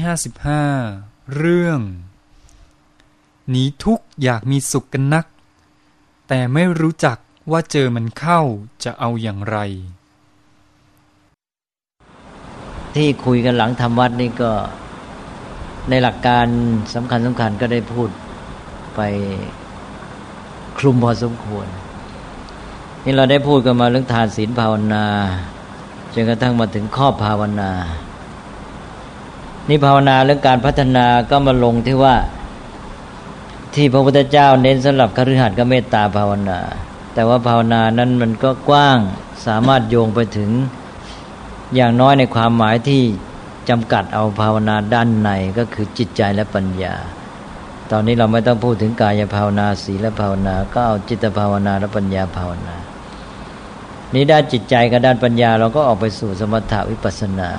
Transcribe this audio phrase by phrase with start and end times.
[0.66, 1.80] 55 เรื่อง
[3.51, 5.27] หนีทุกข์อยากมีสุขกันนัก
[6.29, 7.17] แต่ไม่รู้จัก
[7.51, 8.41] ว่าเจอมันเข้า
[8.85, 9.59] จะเอาอย่างไร
[12.95, 14.51] ที่คุยกันหลังทำวัดนี่ก็
[15.89, 16.46] ในหลักการ
[16.95, 18.09] สำคัญสำคัญก็ได้พูด
[18.96, 19.01] ไป
[20.79, 21.67] คลุมพอสมควร
[23.04, 25.04] นี่เราได้พูดกันมาเรื่องทานศีลภาวนา
[26.15, 27.71] จนกระทั่งมาถึงข้อภาวนา
[29.68, 32.15] นี่ภาวนาเรื่องการพัฒนาก็มาลงที่ว่า
[33.75, 36.61] ที่พระพุทธเจ้าเน้นสำหรับคฤหัสถ์ก็เมตตาภาวนา
[37.15, 38.98] แต่ว่าภาวนานั้นมันก็กว้าง
[39.47, 40.51] สามารถโยงไปถึง
[41.75, 43.03] อย่างน้อยในความหมายที่
[43.69, 46.95] จำกัดเอาภาวนาด้านในก็คือจิตใจและปัญญา
[47.91, 52.77] ตอนนี้เราไม่ต้องพูดถึงกายภาวนาสีและภาวนา ก็เอาจิตภาวนาและปัญญาภาวนา
[54.15, 57.51] นี้ด้านจิตใจกับด้านปัญญาเราก็ออกไปสู่สมถะวิปัสสนา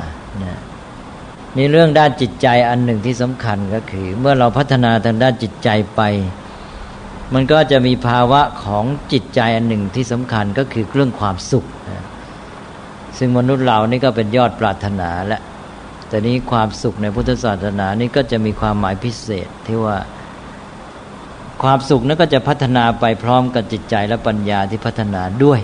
[0.43, 0.55] นะ
[1.57, 6.01] นี่เรื่องด้านจิตใจอันหนึ่งที่สำคัญก็คือ เมื่อเราพัฒนาทางด้านจิตใจไป
[7.33, 11.65] มันก็จะมีภาวะของจิตใจอันหนึ่งที่สำคัญก็คือเรื่องความสุข
[13.17, 15.39] ซึ่งมนุษย์เรานี่ก็เป็นยอดปรารถนาและ
[16.07, 19.97] แต่นี้ความสุขในพุทธศาสนานี่ก็จะมีความหมายพิเศษที่ว่า
[21.63, 25.59] ความสุขนั้นก็จะพัฒนาไปพร้อมกับจิตใจและปัญญาที่พัฒนาด้วย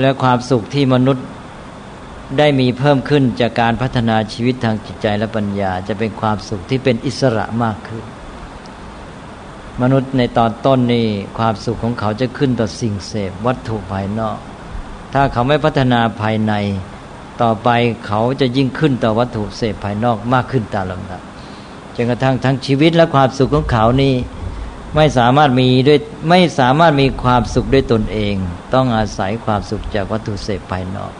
[0.00, 1.26] และความสุขที่มนุษย์
[2.38, 8.04] ได้มีเพิ่มขึ้นจากการพัฒนาชีวิตทางจิตใจและปัญญา จะเป็นความสุขที่เป็นอิสระมากขึ้น
[9.82, 11.06] มนุษย์ในตอนต้นนี่
[11.38, 14.38] ความสุขของเขาจะขึ้นต่อสิ่งเสพวัตถุภายนอก
[15.12, 16.52] ถ้าเขาไม่พัฒนาภายใน
[17.42, 17.68] ต่อไป
[18.06, 21.22] เขาจะยิ่งขึ้นต่อวัตถุเสพภายนอกมากขึ้นตามลำดับ
[21.96, 24.14] จนกระทั่งทั้งชีวิตและความสุขของเขานี่
[24.96, 25.98] ไม่สามารถมีด้วย
[26.30, 28.34] ไม่สามารถมีความสุขด้วยตนเอง
[28.74, 31.12] ต้องอาศัยความสุขจากวัตถุเสพภายนอก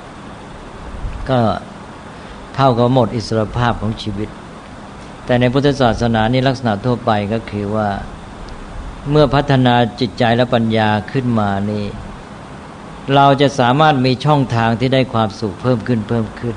[1.31, 1.41] ก็
[2.54, 4.28] เท่ากับหมดอิสรภาพของชีวิต
[5.25, 7.88] แต่ในพุทธศาสนานี่ลักษณะทั่วไปก็คือว่า
[9.10, 11.84] เมื่อพัฒนาจิตใจและปัญญาขึ้นมานี่
[13.15, 16.56] เราจะสามารถมีช่องทางที่ได้ความสุขเพิ่มขึ้นเพิ่มขึ้น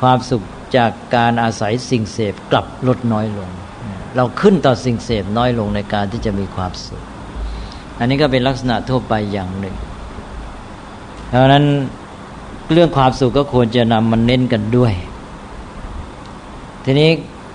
[0.00, 0.42] ความสุข
[0.76, 3.50] จากการอาศัยสิ่งเสพกลับลดน้อยลง
[4.16, 7.02] เราขึ้นต่อสิ่งเสพน้อยลงในการที่จะมีความสุข
[7.98, 9.76] อันนี้ก็เป็นลักษณะทั่วไปอย่างหนึ่ง
[11.28, 11.64] เพราะนั้น
[12.74, 14.92] เรื่องความสุขก็ควรจะนำมันเน้นกันด้วย
[16.84, 17.10] ทีนี้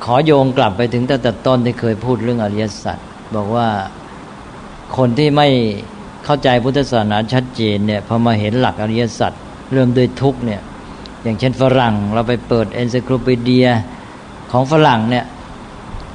[0.05, 2.97] ขอโยงกลับไปถึงตั้งแต่ต้นที่เคยพูดเรื่องอริยสัจ
[3.35, 3.67] บอกว่า
[4.97, 5.47] คนที่ไม่
[6.25, 9.31] เข้าใจพุทธศาสนาชัดเจนเนี่ยพอมาเห็นหลักอริยสัจ
[9.73, 10.61] เริ่มด้วยทุกเนี่ย
[11.23, 13.67] อย่างเช่นฝรั่งเราไปเปิดเอนไซโคลปีเดีย
[14.51, 15.25] ของฝรั่งเนี่ย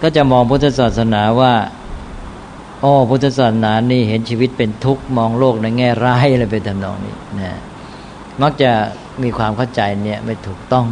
[0.03, 1.53] ก็จะมองพุทธศาสนาว่า
[2.83, 7.53] อ๋อพุทธศาสนานี่เห็นชีวิตเป็นทุกข์มองโลกในแง่ร้ายอะไรไปทำนองนี้นะ
[8.43, 8.71] มักจะ
[9.23, 10.87] มีความเข้าใจเนี่ยไม่ถูกต้อง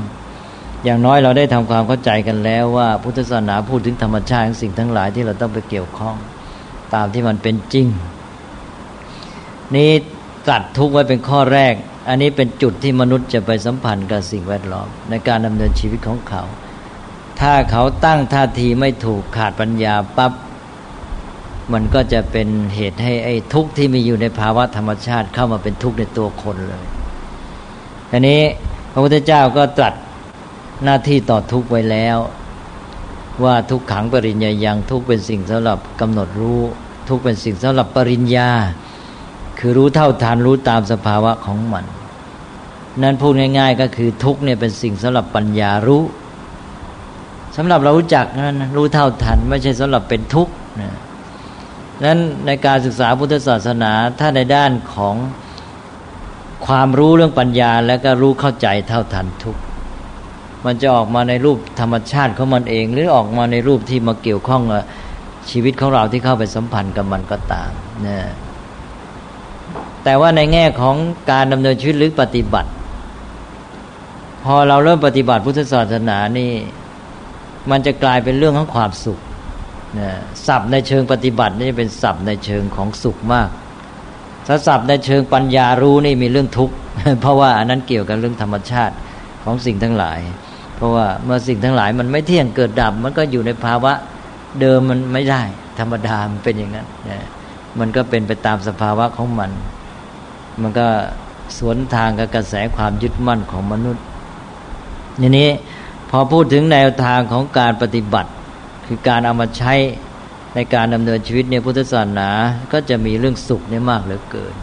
[0.85, 6.17] อย่างน้อยเราได้ทำความเข้าใจกันแล้วว่า พุทธศาสนาพูดถึงธรรมชาติของสิ่งทั้งหลายที่เราต้องไปเกี่ยวข้อง
[6.95, 7.87] ตามที่มันเป็นจริง
[9.75, 9.91] นี่
[10.49, 11.75] ตัดทุกไว้เป็นข้อแรก
[12.09, 16.43] อันนี้เป็นจุดที่มนุษย์จะไปสัมพันธ์กับสิ่งแวดล้อม ในการดำเนินชีวิตของเขา
[17.41, 20.33] ถ้าเขาตั้งท่าทีไม่ถูกขาดปัญญาปับ๊บ
[21.73, 26.85] มันก็จะเป็นเหตุให้ไอ้ทุกข์ที่มีอยู่ในภาวะธรรมชาติเข้ามาเป็นทุกข์ในตัวคนเลย
[28.13, 28.41] อันนี้
[28.93, 29.95] พระพุทธเจ้าก็ตรัส
[30.85, 32.19] หน้าที่ต่อทุกไว้แล้ว
[33.45, 36.61] ว่าทุกขังปริญญายังทุกเป็นสิ่งสำหรับกำหนดรู้
[37.09, 38.51] ทุกเป็นสิ่งสำหรับปริญญา
[39.59, 41.85] คือรู้เท่าทานรู้ตามสภาวะของมัน
[43.03, 46.03] นั้นพูดง่าย ๆ ก็คือทุกเนี่ยเป็นสิ่งสำหรับปัญญารู้
[47.57, 50.91] สำหรับเรารู้จักนั้นรู้เท่าทัน ไม่ใช่สำหรับเป็นทุกข์นะ
[52.05, 55.17] นั้นในการศึกษาพุทธศาสนาถ้าในด้านของ
[56.67, 59.57] ความรู้เรื่องปัญญาแล้วก็รู้เข้าใจเท่าทันทุก
[60.65, 64.83] มันจะออกมาในรูปธรรมชาติของมันเอง หรือออกมาในรูปที่มาเกี่ยวข้องกับ
[65.51, 67.71] ชีวิตของเราที่เข้าไปสัมพันธ์กับมันก็ตาม
[68.07, 68.19] นะ
[70.05, 70.97] แต่ว่าในแง่ของ
[71.31, 72.71] การดำเนินชีวิตหรือปฏิบัติ
[74.45, 76.53] พอเราเริ่มปฏิบัติพุทธศาสนานี่
[77.71, 79.19] มันจะกลายเป็นเรื่องของความสุข
[79.99, 80.11] นะ
[80.47, 83.49] ศัพท์ในเชิงปฏิบัตินี่เป็นศัพท์ในเชิงของสุขมาก
[84.47, 86.75] ถ้าศัพท์ในเชิงปัญญารู้นี่มีเรื่องทุกข์
[87.21, 88.95] เพราะว่าอันนั้นเกี่ยวกับเรื่องธรรมชาติ
[89.45, 90.21] ของสิ่งทั้งหลาย
[90.77, 93.93] เพราะว่าเมื่อสิ่งทั้งหลายมันไม่เที่ยงเกิดดับ มันก็อยู่ในภาวะ
[94.61, 95.43] เดิมมันไม่ได้
[95.79, 97.27] ธรรมดามันเป็นอย่างนั้นนะ
[97.79, 99.51] มันก็เป็นไปตามสภาวะของมัน
[100.61, 100.87] มันก็
[101.59, 104.05] สวนทางกับกระแสความยึดมั่นของมนุษย์
[105.19, 105.51] อย่นี้
[106.11, 108.31] พอพูดถึงแนวทางของการปฏิบัติ
[108.87, 109.75] คือการเอามาใช้
[110.55, 112.31] ในการดำเนินชีวิตในพุทธศาสนา
[112.73, 114.55] ก็จะมีเรื่องสุขเนี่ยมากเหลือเกิน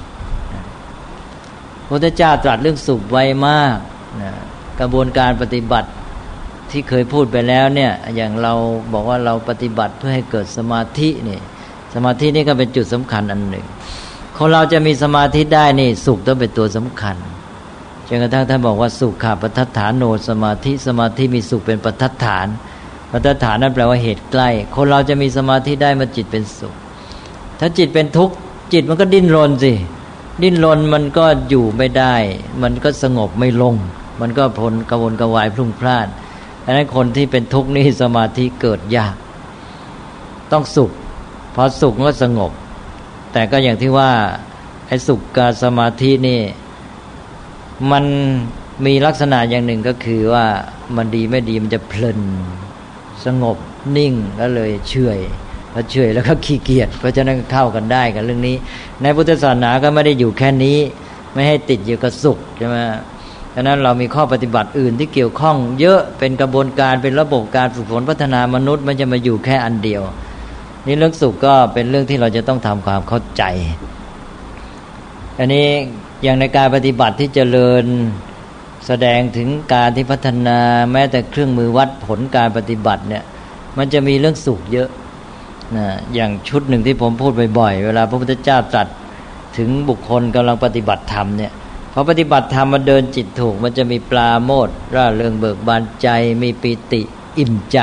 [1.87, 3.77] พระเจ้าตรัสเรื่องสุขไว้มาก
[4.21, 4.31] นะ
[4.79, 5.89] กระบวนการปฏิบัติ
[6.71, 8.53] ที่เคยพูดไปแล้วเนี่ย อย่างเรา
[8.93, 11.39] บอกว่าเราปฏิบัติเพื่อให้เกิดสมาธินี่
[11.93, 13.65] สมาธินี่ก็เป็นจุดสำคัญอันหนึ่ง
[14.37, 17.15] คนเราจะมีสมาธิได้นี่สุขต้องเป็นตัวสำคัญ
[18.07, 22.47] จนกระทั่งท่านบอกว่าสุขขาปัฏฐานโนสมาธิสมาธิมีสุขเป็นปัฏฐาน
[23.11, 26.73] ปัฏฐานนั่นแปลว่าเหตุใกล้ คนเราจะมีสมาธิได้เมาจิตเป็นสุข
[27.59, 28.35] ถ้าจิตเป็นทุกข์
[28.73, 29.73] จิตมันก็ดิ้นรนสิ
[30.43, 32.15] ดิ้นรนมันก็อยู่ไม่ได้
[32.63, 33.75] มันก็สงบไม่ลง
[34.21, 36.07] มันก็พลกระวนกระวายพลุ่งพล่าน
[36.63, 39.15] ดังนั้นคนที่เป็นทุกข์นี่สมาธิเกิดยาก
[40.51, 40.91] ต้องสุข
[41.55, 42.51] พอสุขก็สงบ
[43.33, 44.11] แต่ก็อย่างที่ว่า
[44.87, 46.39] ไอ้สุขกับสมาธินี่
[47.91, 48.05] มัน
[48.85, 50.45] มีลักษณะอย่างหนึ่งก็คือว่า
[50.95, 52.19] มันดีไม่ดีมันจะเพลิน
[53.25, 53.57] สงบ
[53.97, 55.19] นิ่งแล้วเลยเฉย
[55.73, 58.55] พอเฉยแล้วก็ขี้เกียจเพราะฉะนั้นเข้ากันได้กันเรื่องนี้
[59.01, 60.77] ในพุทธศาสนาก็ไม่ได้อยู่แค่นี้
[61.33, 62.77] ไม่ให้ติดอยู่กับสุขใช่ไหม
[63.53, 70.01] ฉะนั้นเรามีข้อปฏิบัติอื่นที่เกี่ยวข้อง เยอะเป็นกระบวนการเป็นระบบการฝึกฝนพัฒนามนุษย์มันจะมาอยู่แค่อันเดียว
[70.85, 73.43] นี่เรื่องสุขก็เป็นเรื่องที่เราจะต้องทำความเข้าใจ
[75.39, 75.67] อันนี้
[76.23, 77.85] อย่างในการปฏิบัติที่เจริญ
[78.87, 80.59] แสดงถึงการที่พัฒนา
[80.91, 83.23] แม้แต่เครื่องมือวัดผลการปฏิบัติเนี่ย
[83.77, 84.89] มันจะมีเรื่องสุขเยอะ
[85.77, 88.87] นะอย่างชุดหนึ่งที่ผมพูดบ่อยๆ เวลาพระพุทธเจ้าตรัส
[89.57, 91.51] ถึงบุคคลกำลังปฏิบัติธรรมเนี่ย
[91.93, 96.09] พอปฏิบัติธรรมมันเดินจิตถูก มันจะมีปลาโมดร่าเริงเบิกบานใจ
[96.41, 97.01] มีปิติ
[97.37, 97.79] อิ่มใจ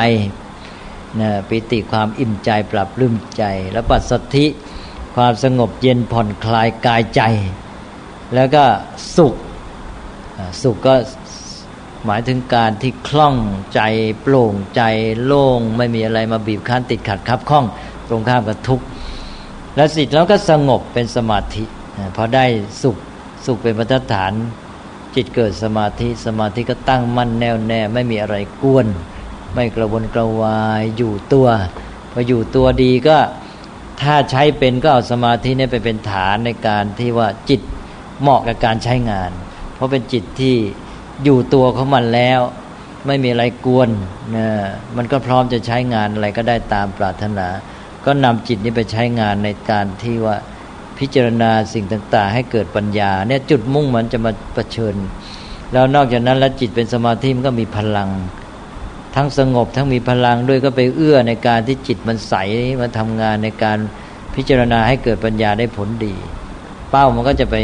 [1.20, 3.42] นะปิติความอิ่มใจปรับลืมใจ
[3.72, 4.46] แล้วปัสสธิ
[5.16, 7.22] ความสงบเย็นผ่อนคลายกายใจ
[8.34, 8.64] แล้วก็
[9.16, 9.34] สุข
[10.62, 10.94] สุขก็
[12.06, 13.36] หมายถึงการที่คล่อง
[13.74, 13.80] ใจ
[14.22, 14.82] โปร่งใจ
[15.24, 17.64] โล่งไม่มีอะไรมาบีบคั้นติดขัดคับข้อง
[18.08, 18.84] ตรงข้ามกับทุกข์
[19.76, 21.64] แล้วสิทธิ์แล้วก็สงบเป็นสมาธิ
[22.16, 22.44] พอได้
[22.82, 22.96] สุข
[23.46, 24.32] สุขเป็นมาตรฐาน
[25.14, 28.86] จิตเกิดสมาธิสมาธิก็ตั้งมั่นแน่วแน่ไม่มีอะไรกวน
[29.54, 31.48] ไม่กระวนกระวายอยู่ตัว
[32.12, 33.18] พออยู่ตัวดีก็
[34.02, 37.60] ถ้าใช้เป็นก็เอาสมาธินี่ไปเป็นฐานในการที่ว่าจิต
[38.20, 39.30] เหมาะกับการใช้งาน
[39.74, 40.56] เพราะเป็นจิตที่
[41.24, 42.40] อยู่ตัวของมันแล้ว
[43.06, 43.90] ไม่มีอะไรกวน
[44.36, 44.48] นะ
[44.96, 47.46] มันก็พร้อมจะใช้งานอะไรก็ได้ตามปรารถนา
[48.04, 50.36] ก็นำจิตนี้ไปใช้งานในการที่ว่า
[50.98, 54.96] พิจารณาสิ่งต่าง ๆ ให้เกิดปัญญา เนี่ยจุดมุ่งมันจะมาประชิญ
[55.72, 58.10] แล้วนอกจากนั้นแล้วจิตเป็นสมาธิมันก็มีพลัง
[59.16, 62.34] ทั้งสงบทั้งมีพลังด้วยก็ไปเอื้อในการที่จิตมันใส
[62.80, 63.78] มาทำงานในการ
[64.34, 66.14] พิจารณาให้เกิดปัญญาได้ผลดี
[66.90, 67.56] เป้ามันก็จะไป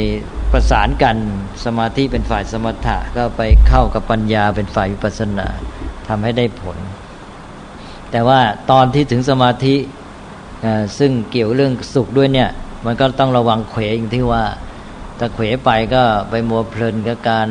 [0.52, 1.16] ประสานกัน
[1.64, 5.48] สมาธิเป็นฝ่ายสมถะก็ไปเข้ากับปัญญาเป็นฝ่ายวิปัสสนา
[6.08, 6.78] ทำให้ได้ผล
[8.10, 9.76] แต่ว่าตอนที่ถึงสมาธิ
[10.98, 12.50] ซึ่งเกี่ยวเรื่องสุขด้วยเนี่ย
[12.86, 14.44] มันก็ต้องระวังเขวอย่างที่ว่า
[15.18, 17.48] ถ้าเขวไปก็ไปมัวเพลินกับการ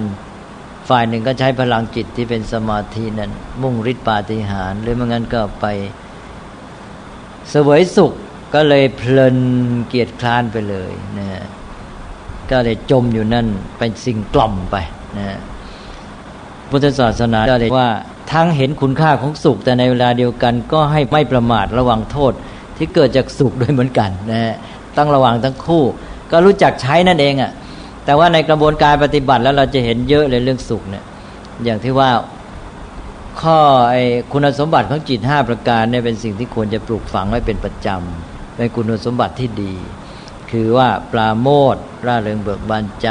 [0.90, 3.32] ฝ่ายหนึ่งก็ใช้พลังจิตที่เป็นสมาธินั้น
[3.62, 5.66] มุ่งฤทธิปาฏิหาริย์หรือไม่งั้นก็ไป
[7.50, 8.14] เสวยสุข
[8.54, 9.38] ก็เลยเพลิน
[9.88, 11.44] เกียรติคลานไปเลยนะ
[12.52, 14.76] ก็เลยจมอยู่นั่นเป็นสิ่งกล่อมไป
[15.18, 15.38] นะ
[16.70, 17.90] พุทธศาสนาก็เลยว่า
[18.32, 22.34] ทั้งเห็นคุณค่าของสุข แต่ในเวลาเดียวกันก็ให้ไม่ประมาทระวังโทษ
[22.78, 24.56] ที่เกิดจากสุขด้วยเหมือนกันนะ
[24.98, 25.84] ต้องระวังทั้งคู่
[26.32, 27.52] ก็รู้จักใช้นั่นเองอะ่ะ
[28.06, 31.04] แต่ว่าในกระบวนการปฏิบัติแล้วเราจะเห็นเยอะเลยเรื่องสุขเนี่ย
[31.64, 32.10] อย่างที่ว่า
[33.42, 33.58] ข้อ
[33.92, 39.74] ไอ้คุณสมบัติของจิตห้าประการเนี่ยเป็นสิ่งที่ควรจะปลูกฝังไว้เป็นประจำเป็นคุณสมบัติที่ดี
[40.52, 43.10] คือว่าปลาโมดร่าเริงเบิกบานใจ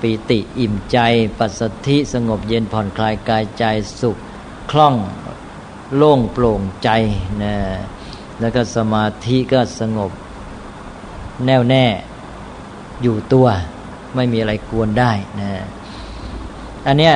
[0.00, 0.98] ปีติอิ่มใจ
[1.38, 3.64] ปัสสธิสงบเย็นผ่อนคลายกายใจ
[4.00, 4.16] สุข
[4.70, 4.94] คล่อง
[5.96, 6.88] โล่งโปร่งใจ
[7.42, 7.54] นะ
[8.40, 10.10] แล้วก็สมาธิก็สงบ
[11.46, 11.84] แน่วแน่
[13.02, 13.46] อยู่ตัว
[14.14, 15.50] ไม่มีอะไรกวนได้นะ
[16.86, 17.14] อันเนี้ย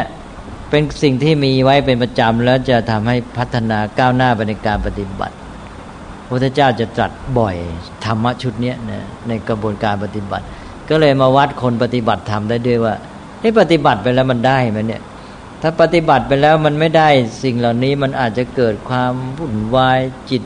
[0.71, 5.35] เป็นสิ่งที่มีไว้เป็นประจำแล้วจะทำให้พัฒนาก้าวหน้าไปในการปฏิบัติ
[6.25, 7.57] พระพุทธเจ้าจะตรัสบ่อย
[8.04, 10.45] ธรรมะชุดนี้นะในกระบวนการปฏิบัติ
[10.88, 12.95] ก็เลยมาวัดคนปฏิบัติธรรมได้ด้วยว่า
[13.40, 15.02] ให้ปฏิบัติไปแล้วมันได้ไหมเนี่ย
[15.62, 17.09] ถ้าปฏิบัติไปแล้วมันไม่ได้
[17.43, 20.00] สิ่งเหล่านี้มันอาจจะเกิดความวุ่นวาย
[20.31, 20.43] จิต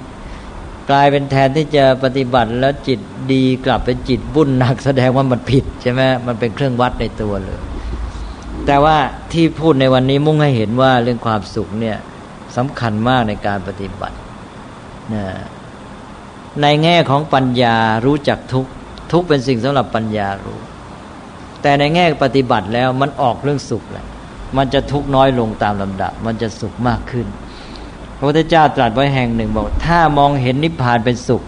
[0.90, 3.00] กลายเป็นแทนที่จะปฏิบัติแล้วจิต
[3.32, 7.60] ดีกลับเป็นจิตบุ่นหนักแสดงว่ามันผิดใช่ไหมมันเป็นเครื่องวัดในตัวเลย
[8.66, 8.96] แต่ว่า
[9.32, 11.96] ที่พูดในวันนี้มุ่งให้เห็นว่าเรื่องความสุขเนี่ย
[12.56, 14.16] สำคัญมากในการปฏิบัติ
[15.14, 15.24] นะ
[16.62, 18.66] ในแง่ของปัญญารู้จักทุก
[19.12, 20.58] ทุกเป็นสิ่งสำหรับปัญญารู้
[21.62, 24.06] แต่ในแง่ปฏิบัติแล้วมันออกเรื่องสุขแหละ
[24.56, 27.26] มันจะทุกน้อยลงตามลำดับ มันจะสุขมากขึ้น
[28.16, 31.42] พระพุทธเจ้าตรัสไว้แห่งหนึ่งบอก ถ้ามองเห็นนิพพานเป็นสุข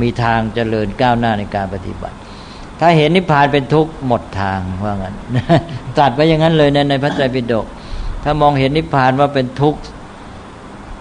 [0.00, 2.16] มีทางเจริญก้าวหน้าในการปฏิบัติ
[2.80, 5.14] ถ้าเห็นนิพพานเป็นทุกข์หมดทางว่างั้น
[5.96, 7.66] ตรัสไว้อย่างนั้นเลยในในพระไตรปิฎก
[8.24, 9.80] ถ้ามองเห็นนิพพานว่าเป็นทุกข์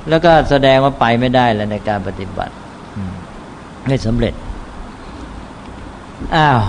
[0.10, 2.54] แล้วก็แสดงว่าไปไม่ได้แล้วในการปฏิบัติ
[3.88, 4.34] ไม่สำเร็จ
[6.36, 6.62] อ้าว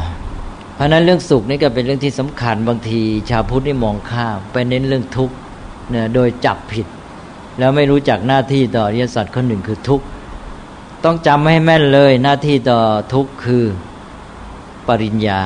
[0.75, 3.01] เพราะนั้นเรื่องสุขนี่ก็เป็นเรื่องที่สำคัญบางที
[3.31, 5.35] ชาวพุทธนี่มองข้ามไปเน้นเรื่องทุกข์
[5.91, 6.87] เนี่ยโดยจับผิด
[7.59, 10.05] แล้วไม่รู้จักหน้าที่ต่อริยสัจข้อหนึ่งคือทุกข์
[11.05, 12.81] ต้องจำให้แม่นเลยหน้าที่ต่อ
[13.15, 13.65] ทุกข์คือ
[14.89, 15.41] ปริญญา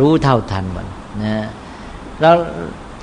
[0.00, 0.86] รู้เท่าทันมัน
[1.22, 1.46] นะ
[2.20, 2.34] แล้ว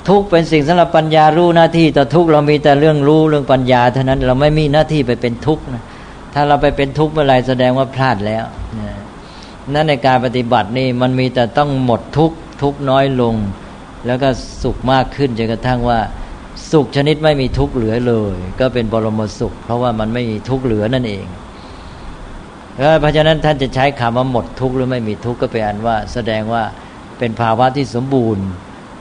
[0.10, 5.84] ทุกเป็นสิ่งสำหรับปัญญารู้หน้าที่ต่อทุกเรามีแต่เรื่องรู้เรื่องปัญญาเท่านั้น เราไม่มีหน้าที่ไปเป็นทุกข์นะ
[6.34, 8.46] ถ้าเราไปเป็นทุกข์เมื่อไรแสดงว่าพลาดแล้ว
[9.74, 13.36] นั่นในการปฏิบัตินี่มันมีแต่ต้องหมดทุกข์ทุกน้อยลง
[14.06, 14.30] แล้วก็
[14.64, 16.00] สุขมากขึ้นจนกระทั่งว่า
[16.72, 21.26] สุขชนิดไม่มีทุกข์เหลือเลย ก็เป็นบรมสุข เพราะว่ามันไม่มีทุกข์เหลือนั่นเอง
[23.00, 26.64] เพราะฉะนั้นท่านจะใช้คำว่าหมดทุกข์หรือไม่มีทุกข์ก็เป็นอันว่า แสดงว่า
[27.20, 28.46] เป็นภาวะที่สมบูรณ์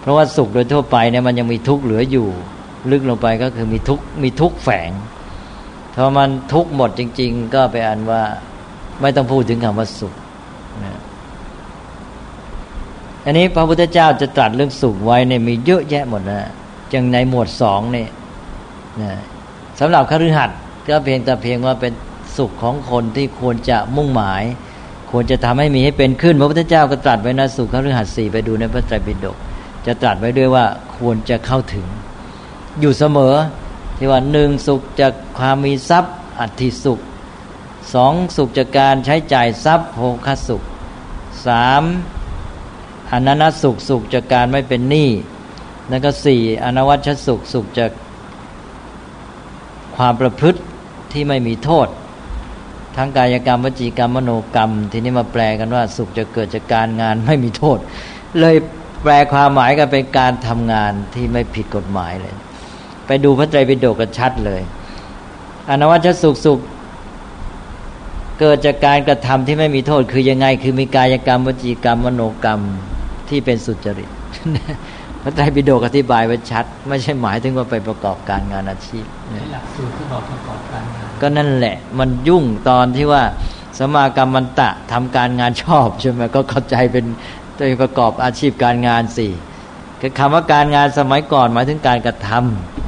[0.01, 2.29] เพราะว่าสุขโดยทั่วไปเนี่ยมันยังมีทุกข์เหลืออยู่
[2.91, 4.91] ลึกลงไปก็คือมีทุกข์มีทุกข์แฝง
[6.03, 8.23] ถ้ามันทุกข์หมดจริง ๆ ก็ไปอันว่า
[9.01, 10.15] ไม่ต้องพูดถึงคำว่าสุข
[10.85, 11.01] นะ
[13.25, 16.43] อันนี้พระพุทธเจ้าจะตรัสเรื่องสุขไว้เนี่ยมีเยอะแยะหมดนะ
[16.93, 18.09] จังในหมวดสองเนี่ย
[19.03, 19.13] นะ
[19.81, 21.93] สำหรับคฤหัสถ์ก็เพียงแต่เพียงว่าเป็น
[22.37, 24.43] สุขของคนที่ควรจะมุ่งหมาย
[25.11, 29.37] ควรจะทำให้มีให้เป็นขึ้น พระพุทธเจ้าก็ตรัสไว้นะสุขคฤหัสถ์สี่ไปดูในพระไตรปิฎก
[29.87, 30.65] จะตรัสไว้ด้วยว่า
[30.97, 31.87] ควรจะเข้าถึง
[32.81, 33.35] อยู่เสมอ
[34.03, 37.01] ที่ว่าหนึ่งสุขจากความมีทรัพย์อัติสุข
[37.95, 40.63] สองสุขจากการใช้จ่ายทรัพย์โภคสุข
[41.47, 41.83] สาม
[43.13, 45.11] อนันตสุขสุขจากการไม่เป็นหนี้
[45.91, 47.91] นั่นก็สี่อนวัชสุขสุขจาก
[49.97, 50.61] ความประพฤติ
[51.13, 51.89] ที่ไม่มีโทษ
[52.97, 57.79] ทั้งกายกรรมวจีกรรมมโนกรรม ทีนี้มาแปลกันว่า สุขจะเกิดจากการงานไม่มีโทษ
[58.41, 58.57] เลย
[59.03, 62.35] แปลความหมายกันเป็นการทำงานที่ไม่ผิดกฎหมายเลย
[63.13, 64.63] ไปดูพระไตรปิฎกกันชัดเลย
[65.69, 66.59] อนวัชสุขสุข
[68.41, 72.61] เกิดจากการกระทำที่ไม่มีโทษคือยังไง คือมีกายกรรมวจีกรรมมโนกรรม
[73.29, 74.11] ที่เป็นสุจริต
[75.23, 79.05] พระไตรปิฎกอธิบายไว้ชัด ไม่ใช่หมายถึงว่าไปประกอบการงานอาชีพ
[79.53, 83.23] หลักสูตรที่บอกประกอบการงานก็นั่นแหละ มันยุ่งตอนที่ว่า
[83.79, 87.05] สมากรรมันตะทำการงานชอบใช่ไหมก็เข้าใจเป็น
[87.57, 89.33] ตัวประกอบอาชีพการงานสี่
[90.01, 92.80] คือคำว่าการงานสมัยก่อนหมายถึงการกระทำ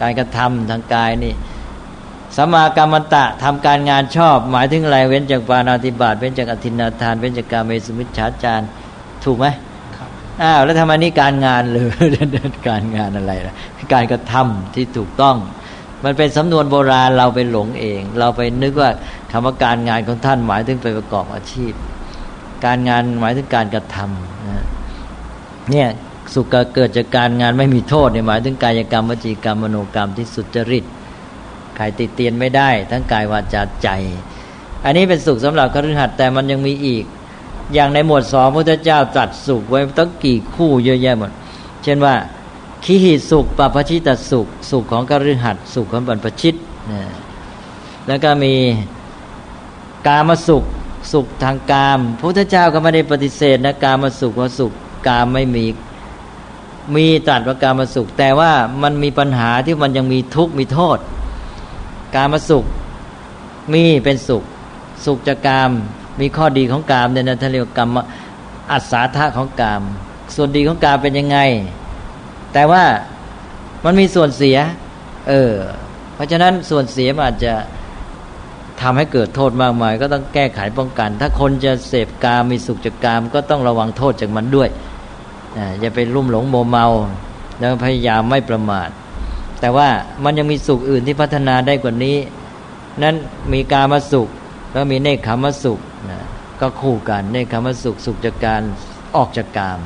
[0.00, 1.34] การกระทำทางกายนี่
[2.36, 8.64] สมากรรมตะทำการงานชอบ หมายถึงอะไรเว้นจากปานาติบาตเว้นจากอธินาทาน เว้นจากการเมสุมิชฌาจาร
[9.24, 9.46] ถูกไหม
[10.42, 11.86] อ้าวแล้วทำไมนี่การงานเลย
[12.68, 13.54] การงานอะไรล่ะ
[13.94, 15.36] การกระทำที่ถูกต้อง
[16.04, 18.90] มันเป็นสำนวนโบราณเราไปหลงเอง เราไปนึกว่า
[19.30, 21.72] คำว่าการงานของท่านหมายถึงไปประกอบอาชีพ
[22.64, 25.88] การงานหมายถึงการกระทำเนี่ย
[26.34, 30.84] สุขเกิดจากการงานไม่มีโทษเนี่ยหมายถึงกายกรรมวจีกรรมมโนกรรมที่สุจริต
[31.76, 33.88] ใครติดเตียนไม่ได้ ทั้งกายวาจาใจ
[34.84, 37.04] อันนี้เป็นสุขสำหรับคฤหัสถ์แต่มันยังมีอีก
[37.74, 41.32] อย่างในหมวดสองพระเจ้าตรัสสุขไว้ตั้งกี่คู่เยอะแยะหมด
[41.82, 42.14] เช่นว่า
[42.84, 46.54] ขีหิสุขปัปชิตสุข สุขของคฤหัสถ์สุขของบรรพชิต
[46.90, 47.02] นะ
[48.06, 48.54] แล้วก็มี
[50.06, 50.64] กามสุข
[51.12, 54.72] สุขทางกามพระพุทธเจ้าก็ไม่ได้ปฏิเสธนะกามสุขว่าสุข
[55.08, 55.64] กามไม่มี
[56.96, 58.52] มีตรัสว่าการมาสุข แต่ว่า
[58.82, 60.98] มันมีปัญหาที่มันยังมีทุกข์มีโทษ
[62.14, 62.64] การมาสุข
[63.72, 64.42] มีเป็นสุข
[65.04, 65.70] สุขจากกาม
[66.20, 67.96] มีข้อดีของกามเนี่ยนะท่านเรียกกรรม
[68.70, 69.82] อัศาธาของกาม
[70.34, 71.38] ส่วนดีของกามเป็นยังไง
[72.52, 72.84] แต่ว่า
[73.84, 74.56] มันมีส่วนเสีย
[75.28, 75.52] เออ
[76.14, 77.54] เพราะฉะนั้นส่วนเสียมันอาจจะ
[78.80, 84.68] ทำให้เกิดโทษมากมาย ก็ต้องแก้ไขป้องกัน ถ้าคนจะเสพกามมีสุขจากกาม ก็ต้องระวังโทษจากมันด้วย
[85.80, 86.86] อย่าไปรุ่มหลงโมเมา
[87.58, 88.88] แล้วพยายามไม่ประมาท
[89.60, 89.88] แต่ว่า
[90.24, 92.16] มันยังมีสุขอื่นที่พัฒนาได้กว่านี้
[93.02, 93.14] นั้น
[93.52, 94.28] มีกามาสุข
[94.72, 96.20] แล้วมีเนคขมาสุขนะ
[96.60, 98.62] ก็คู่กันเนคขมาสุขสุขจากการ
[99.16, 99.80] ออกจากกาม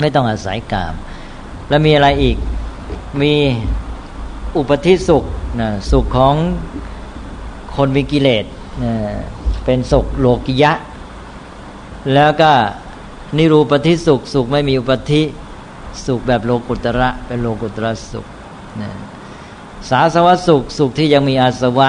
[0.00, 0.94] ไม่ต้องอาศัยกาม
[1.68, 2.36] แล้วมีอะไรอีก
[3.22, 3.34] มี
[4.56, 5.24] อุปธิสุข
[5.60, 6.34] นะสุขของ
[7.76, 8.44] คนมีกิเลส
[8.82, 8.92] นะ
[9.64, 10.72] เป็นสุขโลกิยะ
[12.14, 12.50] แล้วก็
[13.36, 15.22] นิรูปธิสุขสุขไม่มีอุปธิ
[16.06, 18.26] สุขแบบโลกุตระเป็นโลกุตระสุข
[18.80, 18.90] นะ
[19.90, 21.88] สาสวะสุขสุขที่ยังมีอาสวะ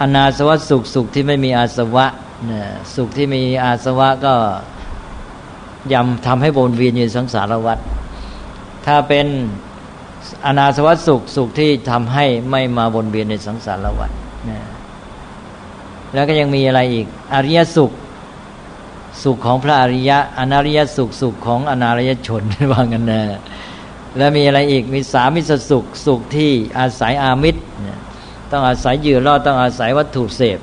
[0.00, 2.06] อนาสวะสุขสุขที่ไม่มีอาสวะ
[2.50, 2.60] นะ
[2.94, 4.34] สุขที่มีอาสวะก็
[5.92, 7.78] ยำทำให้วนเวียนอยู่สังสารวัฏ
[8.86, 9.26] ถ้าเป็น
[10.46, 14.10] อนาสวะสุขสุขที่ทำให้ไม่มาวนเวียนในสังสารวัฏ
[14.50, 14.58] นะ
[16.14, 17.90] แล้วก็ยังมีอะไรอีก อริยสุข
[19.22, 22.42] สุขของพระอริยะอนาริยสุขสุขของอนาริยชน
[22.72, 23.22] ว่างันนะ
[24.16, 27.60] แล้วมีอะไรอีกมีสามิสสุขสุขที่อาศัยอามิตร
[28.50, 30.58] ต้องอาศัยยือรอดต้องอาศัยวัตถุเสพ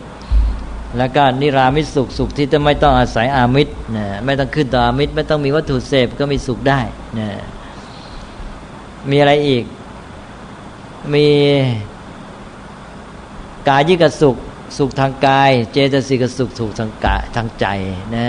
[0.97, 6.81] แล้วก็นิรามิสุขสุขที่จะไม่ต้องอาศัยอามิตรนะไม่ต้องขึ้นต่ออามิตร ไม่ต้องมีวัตถุเสพก็มีสุขได้
[7.19, 7.29] นะ
[9.09, 9.63] มีอะไรอีก
[11.13, 11.27] มี
[13.67, 14.35] กายิกสุข
[14.77, 17.65] สุขทางกาย เจตสิกสุขสุขทางกายทางใจ
[18.15, 18.27] นะ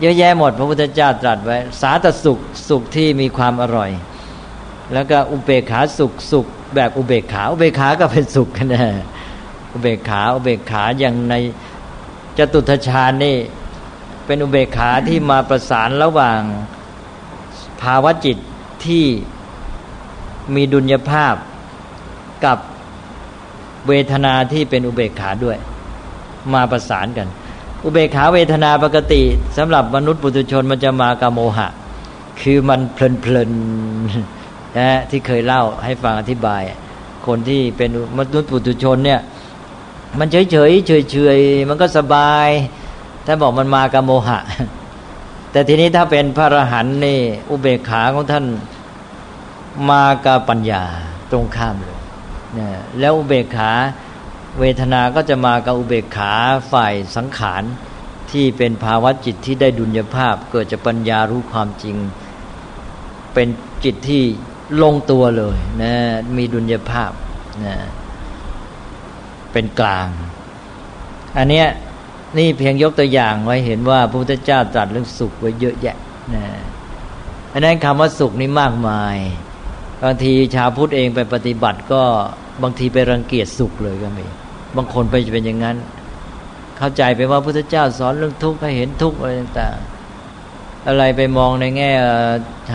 [0.00, 2.38] เยอะแยะหมด พระพุทธเจ้าตรัสไว้ สาตสุข
[2.68, 3.90] สุขที่มีความอร่อย
[4.92, 8.86] แล้วก็อุเบกขาสุขสุขแบบอุเบกขา อุเบกขาก็เป็นสุขกันนะ
[9.72, 11.34] อุเบกขาอุเบกขาอย่างใน
[12.38, 13.36] จตุทชาญนี่
[14.26, 16.40] เป็นอุเบกขาที่มาประสานระหว่าง
[17.82, 18.38] ภาวะจิต
[18.86, 19.04] ที่
[20.54, 21.34] มีดุลยภาพ
[22.44, 22.58] กับ
[23.88, 25.58] เวทนาที่เป็นอุเบกขาด้วย
[26.54, 27.28] มาประสานกัน
[27.84, 29.22] อุเบกขาเวทนาปกติ
[29.56, 31.68] สำหรับมนุษย์ปุถุชนมันจะมากับโมหะ
[32.40, 36.62] คือมันเพลินๆนะที่เคยเล่าให้ฟังอธิบาย
[37.26, 39.20] คนที่เป็นมนุษย์ปุถุชนเนี่ย
[40.18, 42.48] มันเฉยเฉยเฉยเฉยมันก็สบาย
[43.26, 44.38] ถ้าบอกมันมากับโมหะ
[45.52, 47.18] แต่ทีนี้ถ้าเป็นพระอรหันต์นี่
[47.50, 48.44] อุเบกขาของท่าน
[49.90, 50.82] มากับปัญญา
[51.30, 51.93] ตรงข้ามเลย
[53.00, 53.72] แล้วอุเบกขา
[54.60, 56.32] เวทนาก็จะมากับอุเบกขา
[56.72, 57.62] ฝ่ายสังขาร
[58.30, 61.96] ที่เป็นภาวะจิตที่ได้ดุลยภาพ เกิดจากปัญญารู้ความจริง
[63.34, 63.48] เป็น
[63.84, 64.22] จิตที่
[64.82, 65.94] ลงตัวเลยนะ
[66.36, 67.10] มีดุลยภาพ
[67.64, 67.76] นะ
[69.52, 70.08] เป็นกลาง
[71.38, 71.66] อันเนี้ย
[72.38, 75.96] นี่เพียงยกตัวอย่างไว้เห็นว่าพระพุทธเจ้าตรัสเรื่องสุขไว้เยอะแยะ
[76.34, 76.44] นะ
[77.52, 79.16] อันนั้นคำว่าสุขนี่มากมาย
[80.02, 82.02] บางทีชาวพุทธเองไปปฏิบัติก็
[82.62, 84.26] บางทีไปรังเกียจสุขเลยก็มี
[84.76, 85.76] บางคนไปเป็นอย่างนั้น
[86.78, 91.90] เข้าใจไปว่าพระเจ้าสอนเรื่องทุกข์ให้เห็นทุกข์อะไรต่างๆ อะไรไปมองในแง่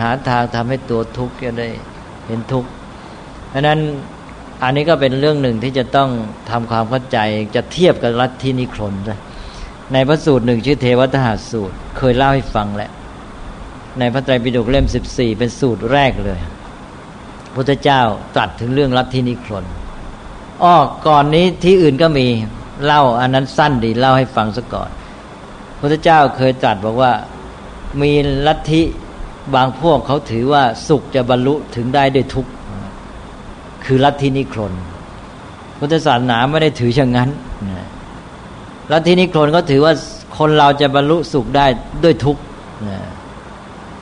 [0.00, 1.68] หาทางทำให้ตัวทุกข์ก็ได้
[2.26, 2.68] เห็นทุกข์
[3.50, 3.78] เพราะนั้น
[4.62, 6.10] อันนี้ก็เป็นเรื่องหนึ่งที่จะต้อง
[6.50, 7.18] ทำความเข้าใจ
[7.54, 9.18] จะเทียบกับลัทธินิครนนะ
[9.92, 12.90] ในพระสูตรหนึ่งชื่อเทวทหาสูตร เคยเล่าให้ฟังแหละ
[13.98, 16.38] ในพระไตรปิฎกเล่มสิบสี่เป็นสูตรแรกเลย
[17.54, 18.00] พุทธเจ้า
[18.34, 19.64] ตรัสถึงเรื่องลัทธินิครน
[20.62, 22.26] อ้อก่อนนี้ที่อื่นก็มี
[22.84, 24.90] เล่าอันนั้นสั้นดีเล่าให้ฟังซะก่อน
[25.80, 27.12] พุทธเจ้าเคยตรัสบอกว่า
[28.02, 28.12] มี
[28.46, 28.82] ลัทธิ
[29.54, 32.50] บางพวกเขาถือว่าสุขจะบรรลุถึงได้ด้วยทุกข์
[33.84, 34.72] คือลัทธินิครน
[35.78, 37.28] พุทธศาสนาไม่ได้ถือเช่นนั้น
[38.92, 39.92] ลัทธินิครนก็ถือว่า
[40.38, 41.66] คนเราจะบรรลุสุขได้
[42.04, 42.40] ด้วยทุกข์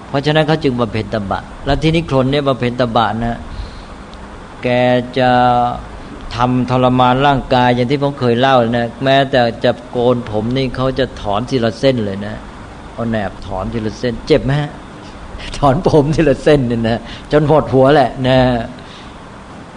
[0.09, 3.39] เพราะฉะนั้นเขาจึงบำเพ็ญตบะ แล้วที่นิคนเนี่ยบำเพ็ญตบะนะ
[4.63, 4.69] แก
[5.19, 5.31] จะ
[6.35, 12.35] ทำทรมานร่างกายอย่างที่ผมเคยเล่านะแม้แต่จะโกนผมนี่เขาจะถอนทีละเส้นเลยนะ
[12.93, 14.53] เอาแหนบถอนทีละเส้น เจ็บไหม
[15.59, 17.01] ถอนผมทีละเส้นเนี่ยนะ
[17.33, 18.39] จนหดหัวแหละนะ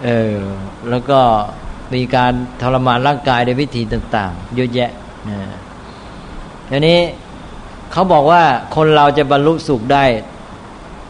[0.04, 0.36] เออ
[0.90, 1.20] แล้วก็
[1.94, 4.92] มีการทรมานร่างกายในวิธีต่าง ๆ เยอะแยะ
[5.30, 5.38] นะ
[6.70, 7.00] ทีนี้
[7.92, 8.44] เขาบอกว่า
[8.76, 10.06] คนเราจะบรรลุสุขได้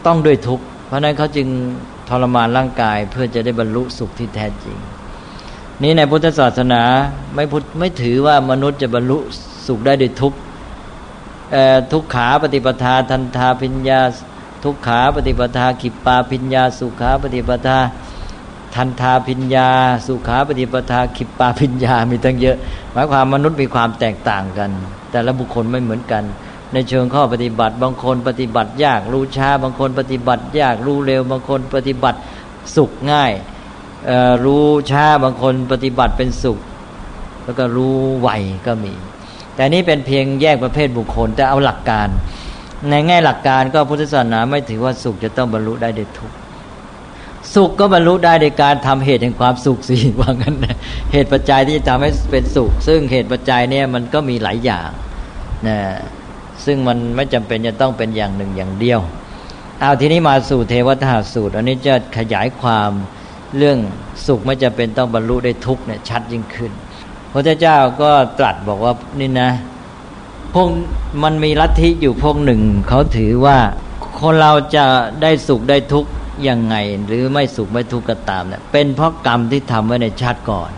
[0.05, 1.47] ต้องด้วยทุกข์เพราะนั้นเขาจึง
[2.09, 4.77] ทรมานร่างกายเพื่อจะได้บรรลุสุขที่แท้จริง
[5.83, 6.83] นี้ในพุทธศาสนา
[7.35, 9.17] ไม่พุทไม่ถือว่ามนุษย์จะบรรลุ
[9.67, 10.37] สุขได้ด้วยทุกข์
[11.91, 13.99] ทุกขาปฏิปทาทันทาพิญญา
[14.63, 17.77] ทุกขาปฏิปทาขิปปาพิญญา สุขาปฏิปทา
[18.75, 19.69] ทันทาพิญญา
[20.07, 22.57] สุขาปฏิปทาขิปปาพิญญามีตั้งเยอะ
[22.91, 24.69] หมายความมนุษย์มีความแตกต่างกัน
[25.11, 26.23] แต่ละบุคคลไม่เหมือนกัน
[26.73, 32.19] ในเชิงข้อปฏิบัติ บางคนปฏิบัติยากรู้ช้า บางคนปฏิบัติยากรู้เร็ว บางคนปฏิบัติ
[32.75, 33.31] สุขง่าย
[34.45, 36.59] รู้ช้าบางคนปฏิบัติเป็นสุข
[37.43, 38.29] แล้วก็รู้ไว
[38.67, 38.93] ก็มี
[39.55, 42.07] แต่นี้เป็นเพียงแยกประเภทบุคคลแต่เอาหลักการ
[42.89, 46.31] ในแง่หลักการก็พุทธศาสนาไม่ถือว่าสุขจะต้องบรรลุได้โดยทุก
[47.53, 50.55] สุขก็บรรลุได้โดยการทำเหตุแห่งความสุขสิว่างั้น
[51.11, 54.89] เหตุปัจจัยที่จะทำให้เป็นสุข ซึ่งเหตุปัจจัยเนี่ยมันก็มีหลายอย่าง
[55.67, 55.77] นะ
[56.65, 58.99] ซึ่งมันไม่จำเป็นจะต้องเป็นอย่างหนึ่งอย่างเดียว
[59.79, 62.91] เอาทีนี้มาสู่เทวทหสูตร อันนี้จะขยายความ
[63.57, 63.77] เรื่อง
[64.25, 66.71] สุขไม่จำเป็นต้องบรรลุได้ทุกเนี่ยชัดยิ่งขึ้น
[67.31, 69.51] พระเจ้าก็ตรัสบอกว่านี่นะ
[70.53, 70.67] พวก
[71.23, 73.57] มันมีลัทธิอยู่พวกหนึ่งเขาถือว่า
[74.19, 74.85] คนเราจะ
[75.21, 76.09] ได้สุขได้ทุกข์
[76.47, 76.75] ยังไง
[77.07, 80.71] หรือไม่สุขไม่ทุกข์ก็ตามเนี่ยเป็นเพราะกรรมที่ทำไว้ในชาติก่อน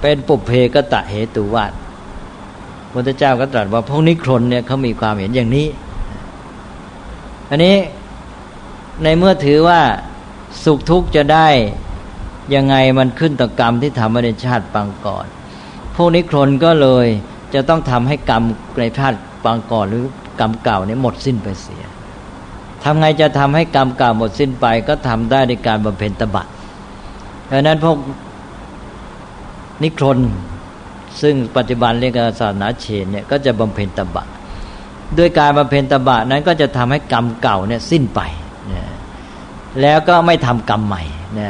[0.00, 1.72] เป็นปุเพกตะเหตุวัต
[3.06, 5.66] พระเจ้าก็ตรัสว่าพวกนิครนเนี่ยเขามีความเห็นอย่างนี้
[7.50, 7.76] อันนี้
[9.02, 9.80] ในเมื่อถือว่า
[10.64, 11.48] สุขทุกข์จะได้
[12.54, 15.26] ยังไงมันขึ้นต่อกรรมที่ทำมาในชาติปางก่อน
[15.94, 17.06] พวกนิครนก็เลย
[17.54, 18.42] จะต้องทำให้กรรม
[18.80, 20.04] ในชาติปางก่อนหรือ
[20.40, 21.84] กรรมเก่าเนี้หมดสิ้นไปเสีย
[22.84, 26.44] ทำไงจะทำให้กรรมเก่าหมดสิ้นไป ก็ทำได้ในการบำเพ็ญตบะ
[27.50, 27.96] ดังนั้นพวก
[29.82, 30.18] นิครน
[31.20, 34.26] ซึ่งปัจจุบันเรียกศาสนาเชนเนี่ยก็จะบำเพ็ญตบะ
[35.18, 38.20] ด้วยการบำเพ็ญตบะนั้นก็จะทำให้กรรมเก่าเนี่ยสิ้นไป
[38.72, 38.82] นะ
[39.80, 41.02] แล้วก็ไม่ทำกรรมใหม่
[41.38, 41.48] นะ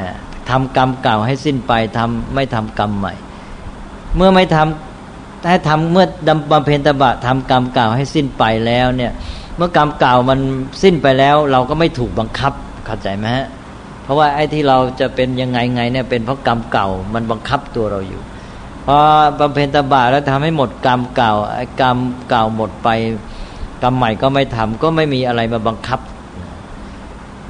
[0.50, 3.14] ทำกรรมเก่าให้สิ้นไปทำไม่ทำกรรมใหม่
[4.16, 9.12] เมื่อไม่ทำให้ทำเมื่อดำบำเพ็ญตบะทำกรรมเก่าให้สิ้นไปแล้วเนี่ย
[9.56, 10.38] เมื่อกรรมเก่ามัน
[10.82, 12.52] สิ้นไปแล้ว เราก็ไม่ถูกบังคับ
[12.86, 13.46] เข้าใจไหมฮะ
[14.02, 18.20] เพราะว่าไอ้ที่เราจะเป็นยังไงไงเนี่ยเป็นเพราะกรรมเก่ามันบังคับตัวเราอยู่
[18.90, 19.01] พอ
[19.40, 21.33] บำเพ็ญตบะแล้วทำให้หมดกรรมเก่า
[21.81, 21.98] กรรม
[22.29, 22.88] เก่าหมดไป
[23.83, 26.01] กรรมใหม่ก็ไม่ทำก็ไม่มีอะไรมาบังคับ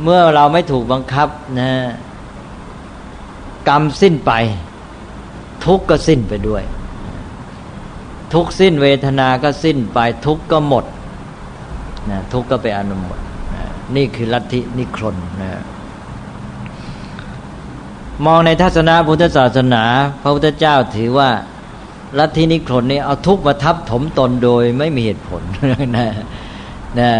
[0.03, 1.29] เมื่อเราไม่ถูกบังคับ
[1.61, 1.71] นะ
[3.69, 4.33] กรรมสิ้นไป
[5.65, 6.63] ทุกข์ก็สิ้นไปด้วย
[8.35, 10.85] ทุกสิ้นเวทนาก็สิ้นไป ทุกข์ก็หมด
[12.11, 13.19] นะทุกข์ก็ไปอนุหมด
[13.55, 13.63] นะ
[13.97, 15.51] นี่คือลัทธินิครนนะ
[18.27, 19.83] มองในทัศนะพุทธศาสนา
[20.23, 21.31] พระพุทธเจ้าถือว่า
[22.19, 25.43] ลัทธินิครนนี่เอาทุกข์มาทับถมตนโดยไม่มีเหตุผล
[25.97, 26.11] นะ
[26.99, 27.11] นะ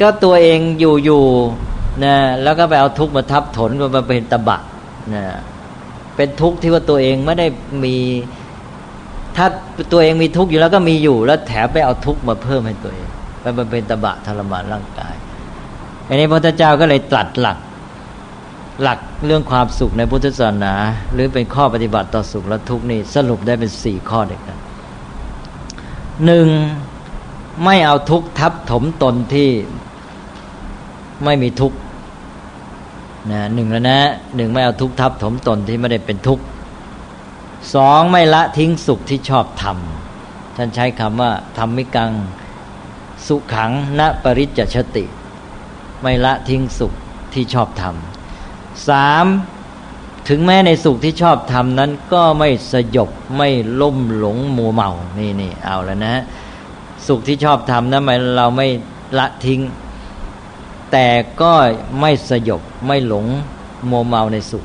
[0.00, 1.24] ก็ตัวเองอยู่อยู่
[2.04, 4.58] นะแล้วก็ไปเอาทุกข์มาทับถนมาเป็นตบะ
[5.14, 5.24] นะ
[6.16, 7.46] เป็นทุกข์ที่ว่าตัวเองไม่ได้
[7.84, 7.96] มี
[9.36, 9.46] ถ้า
[9.92, 13.08] ตัวเองมีทุกข์อยู่แล้วก็มีอยู่ แล้วแถมไปเอาทุกข์มาเพิ่มให้ตัวเอง
[13.40, 15.14] ไปมาเป็นตบะทรมานร่างกาย
[16.08, 17.58] อันนี้พระพุทธเจ้าก็เลยตรัสหลัก
[18.82, 20.74] หลักเรื่องความสุขในพุทธศาสนา
[21.12, 24.58] หรือเป็นข้อปฏิบัติต่อสุขและทุกข์นี่สรุปได้เป็นสี่ข้อเด็กกัน
[26.26, 26.48] หนึ่ง
[27.64, 29.50] ไม่เอาทุกข์ทับถมตนที่
[31.24, 31.76] ไม่มีทุกข์
[33.30, 34.00] นะหนึ่งแล้วนะ
[34.36, 36.44] หนึ่งไม่เอาทุกข์ทับถมตนที่ไม่ได้เป็นทุกข์
[37.74, 42.10] สองไม่ละทิ้งสุขที่ชอบทำท่านใช้คำว่าธรรมิกัง
[43.26, 45.04] สุขังณปริจจชติ
[46.02, 46.92] ไม่ละทิ้งสุข
[47.32, 48.17] ที่ชอบทำ
[48.88, 49.26] สาม
[50.28, 53.48] ถึงแม้ในสุขที่ชอบทำนั้นก็ไม่สยบไม่
[53.80, 56.14] ล่มหลงมัวเมานี่นี่เอาแล้วนะ
[57.06, 58.68] สุขที่ชอบทำนั้นหมายเราไม่
[59.18, 59.60] ละทิ้ง
[60.92, 61.08] แต่
[61.40, 61.52] ก็
[62.00, 63.26] ไม่สยบไม่หลง
[63.86, 64.64] โมเมาในสุข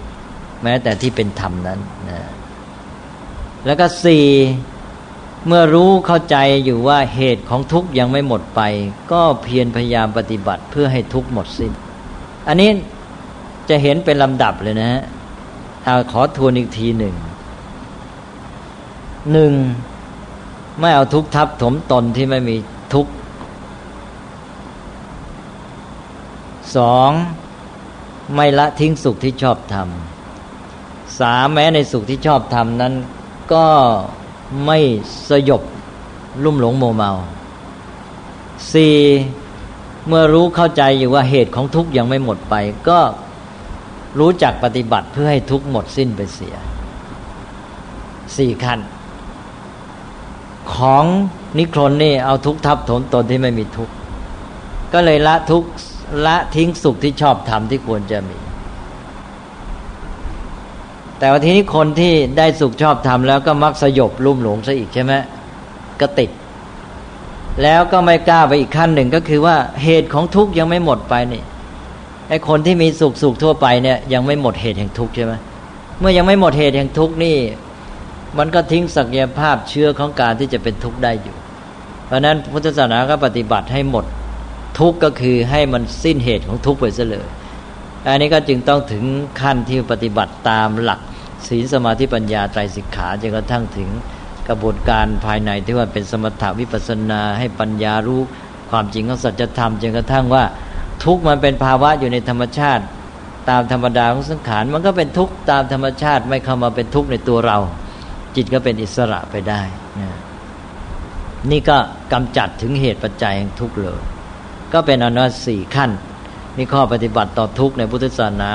[0.63, 2.19] แม้แต่ที่เป็นธรรมนั้นนะ
[3.65, 4.27] แล้วก็สี่
[5.47, 8.61] เมื่อรู้เข้าใจอยู่ว่าเหตุของทุกข์ยังไม่หมดไป
[9.11, 11.73] ก็เพียรพยายามปฏิบัติเพื่อให้ทุกข์หมดสิน้น
[12.47, 12.69] อันนี้
[13.69, 15.01] จะเห็นเป็นลำดับเลยนะฮะ
[15.83, 17.15] เอาขอทวนอีกทีหนึ่ง
[19.31, 19.53] หนึ่ง
[20.79, 22.55] ไม่เอาทุกข์ทับถมตนที่ไม่มี
[22.93, 23.11] ทุกข์
[26.75, 27.11] สอง
[28.35, 32.93] ไม่ละทิ้งสุขที่ชอบทำสามแม้ในสุขที่ชอบทำนั้น
[33.53, 33.67] ก็
[34.65, 34.79] ไม่
[35.29, 35.61] สยบ
[36.43, 37.11] ลุ่มหลงโมเมา
[38.73, 38.95] สี่
[40.07, 42.55] เมื่อรู้เข้าใจอยู่ว่าเหตุของทุกข์ยังไม่หมดไป
[42.89, 42.99] ก็
[44.19, 46.55] รู้จักปฏิบัติเพื่อให้ทุกหมดสิ้นไปเสีย
[48.37, 48.79] สี่ขั้น
[50.75, 51.05] ของ
[51.57, 53.89] นิครนนี่เอาทุกทับถมตนที่ไม่มีทุก
[54.93, 55.63] ก็เลยละทุก
[56.25, 58.37] ละทิ้งสุขที่ชอบทำที่ควรจะมี
[61.19, 65.13] แต่ว่าทีนี้คนที่ได้สุขชอบทำแล้วก็มักสยบลุ่มหลงซะอีกใช่ไหม
[66.01, 66.29] ก็ติด
[67.63, 71.43] แล้วก็ไม่กล้าไปอีกขั้นหนึ่งก็คือว่าเหตุของทุกข์ยังไม่หมดไปนี่
[72.29, 75.33] ไอ้คนที่มีสุขสุขทั่วไปเนี่ยยังไม่หมดเหตุแห่งทุกข์ใช่ไหม
[75.99, 77.37] เมื่อยังไม่หมดเหตุแห่งทุกข์นี่
[78.37, 81.35] มันก็ทิ้งศักยภาพเชื้อของการที่จะเป็นทุกข์ได้อยู่
[82.07, 84.05] เพราะนั้นพุทธศาสนาก็ปฏิบัติให้หมด
[84.79, 87.27] ทุกข์ก็คือให้มันสิ้นเหตุของทุกข์ไปซะเลย
[88.07, 89.03] อันนี้ก็จึงต้องถึง
[89.41, 90.99] ขั้นที่ปฏิบัติตามหลัก
[91.47, 93.89] ศีลสมาธิปัญญาไตรสิกขาจนกระทั่งถึง
[94.47, 98.21] กระบวนการภายในที่ว่าเป็นสมถาวิปัสนาให้ปัญญารู้
[98.69, 100.43] ความจริงของสัจธรรมจนกระทั่งว่า
[101.05, 102.83] ทุกข์มันเป็นภาวะอยู่ในธรรมชาติ
[103.49, 107.57] ตามธรรมดาของสังขารมันก็เป็นทุกข์ตามธรรมชาติไม่เข้ามาเป็นทุกข์ในตัวเรา
[108.35, 109.61] จิตก็เป็นอิสระไปได้
[111.51, 111.77] นี่ก็
[112.13, 114.01] กำจัดถึงเหตุปัจจัยแห่งทุกข์เลย
[114.73, 115.91] ก็เป็นอนุสี่ขั้น
[116.57, 118.51] นี่ข้อปฏิบัติต่อทุกในพุทธศาสนา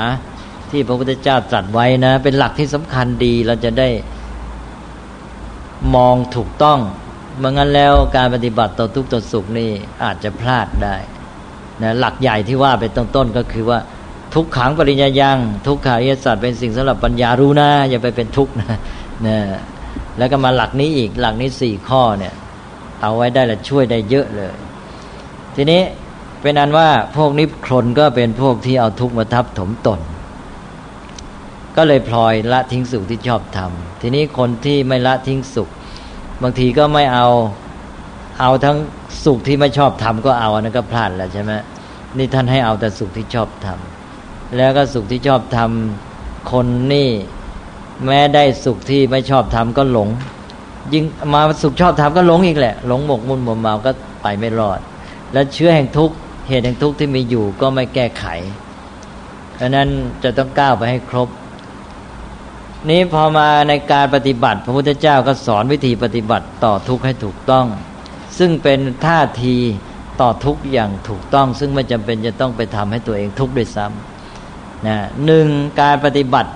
[0.71, 3.89] ที่พระพุทธเจ้าตรัสไว้นะ เป็นหลักที่สำคัญดีเราจะได้
[5.95, 6.79] มองถูกต้อง
[7.39, 9.71] เมื่องั้นแล้วการปฏิบัติต่อทุกต่อสุขนี่
[10.03, 10.95] อาจจะพลาดได้
[11.83, 13.79] นะหลักใหญ่ที่ว่าเป็นต้นต้นก็คือว่า
[14.33, 15.37] ทุกขังปริญญายัง
[15.67, 18.77] ทุกขาริยสัจเป็นสิ่งสำหรับปัญญารู้นะอย่าไปเป็นทุกข์นะ
[19.27, 19.37] นะ
[20.17, 22.33] แล้วก็มาหลักนี้อีกหลักนี้สี่ข้อเนี่ย
[23.01, 24.53] เอาไว้ได้และช่วยได้เยอะเลย
[25.55, 25.81] ทีนี้
[26.41, 29.99] เป็นอันว่าพวกนิพคลนก็เป็นพวกที่เอาทุกข์มาทับถมตน
[31.75, 35.69] ก็เลยพลอยละทิ้งสุขที่ชอบทำทีนี้คนที่ไม่ละทิ้งสุข
[36.43, 37.27] บางทีก็ไม่เอา
[38.39, 38.77] เอาทั้ง
[39.23, 41.51] สุขที่ไม่ชอบทำก็เอาอันนั้นก็พลาดแล้วใช่ไหม
[42.17, 47.09] นี่ท่านให้เอาแต่สุขที่ชอบทำแล้วก็สุขที่ชอบทำคนนี่
[48.05, 50.09] แม้ได้สุขที่ไม่ชอบทำก็หลง
[50.93, 53.91] ยิ่งมาสุขชอบทำก็หลงอีกแหละ หลงหมกมุ่นหมมเมาก็
[54.23, 54.79] ไปไม่รอด
[55.33, 56.15] และเชื้อแห่งทุกข์
[56.47, 58.25] เหตุแห่งทุกข์ที่มีอยู่ก็ไม่แก้ไข
[59.55, 59.87] เพราะนั้น
[60.23, 61.29] จะต้องก้าวไปให้ครบ
[62.89, 67.65] นี้พอมาในการปฏิบัติ พระพุทธเจ้าก็สอนวิธีปฏิบัติต่อทุกข์ให้ถูกต้อง
[68.39, 69.55] ซึ่งเป็นท่าที
[70.21, 75.47] ต่อทุกอย่างถูกต้อง ซึ่งไม่จำเป็นจะต้องไปทำให้ตัวเองทุกข์ด้วยซ้ำนะหนึ่ง
[75.81, 76.51] การปฏิบัติ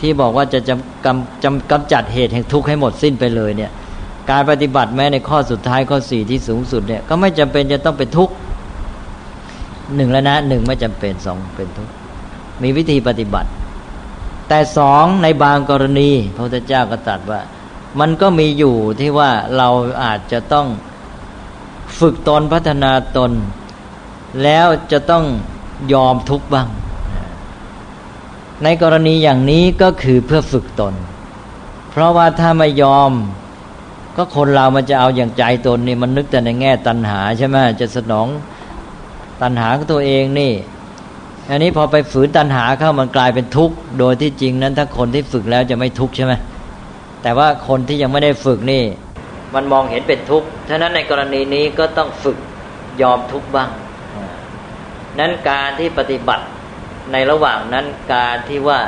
[0.00, 3.70] ที่บอกว่าจะจำกำจำกำจัดเหตุแห่งทุกข์ให้หมดสิ้นไปเลยเนี่ย
[4.30, 8.34] การปฏิบัติแม้ในข้อสุดท้ายข้อสี่ที่สูงสุดเนี่ยก็ไม่จำเป็นจะต้องเป็นทุกข์
[9.94, 11.92] หนึ่งแล้วนะหนึ่งไม่จำเป็นสองเป็นทุกข์
[12.62, 13.48] มีวิธีปฏิบัติ
[14.48, 17.40] แต่สองในบางกรณีพระพุทธเจ้าก็ตรัสว่า
[18.00, 19.68] มันก็มีอยู่ที่ว่าเรา
[20.04, 20.66] อาจจะต้อง
[21.98, 23.32] ฝึกตนพัฒนาตน
[24.42, 25.24] แล้วจะต้อง
[25.92, 26.68] ยอมทุกบ้าง
[28.64, 30.94] ในกรณีอย่างนี้ก็คือเพื่อฝึกตน
[31.90, 33.12] เพราะว่าถ้าไม่ยอม
[34.16, 38.28] ก็คนเรามันจะเอาอย่างใจตนนี่มันนึกแต่ในแง่ตัณหาใช่ไหมจะสนอง
[39.42, 40.52] ตัณหาของตัวเองนี่
[41.50, 46.32] อันนี้พอไปฝืนตัณหาเข้ามันกลายเป็นทุกข์ โดยที่จริงนั้นถ้าคนที่ฝึกแล้วจะไม่ทุกข์ใช่ไหม
[47.22, 48.82] แต่ว่าคนที่ยังไม่ได้ฝึกนี่
[49.54, 52.38] มันมองเห็นเป็นทุกข์ฉะนั้นในกรณีนี้ก็ต้องฝึก
[53.02, 53.70] ยอมทุกข์บ้าง
[55.18, 56.44] นั้นการที่ปฏิบัติ
[57.12, 58.80] ในระหว่างนั้นการที่ว่า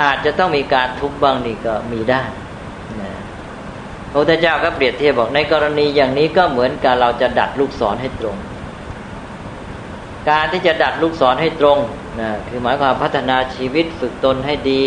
[0.00, 2.22] อาจจะต้องมีการทุกข์บ้างนี่ก็มีได้
[4.10, 8.36] พระพุทธเจ้าก็เปรียบเทียบบอกในกรณีอย่างนี้ก็เหมือนกับเราจะดัดลูกศรให้ตรง
[10.30, 11.78] การที่จะดัดลูกศรให้ตรง
[12.20, 14.82] นะคือหมายความพัฒนาชีวิตฝึกตนให้ดี